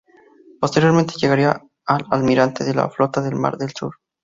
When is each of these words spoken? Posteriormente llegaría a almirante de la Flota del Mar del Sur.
Posteriormente 0.59 1.13
llegaría 1.21 1.61
a 1.85 1.99
almirante 2.09 2.63
de 2.63 2.73
la 2.73 2.89
Flota 2.89 3.21
del 3.21 3.35
Mar 3.35 3.57
del 3.57 3.69
Sur. 3.69 3.97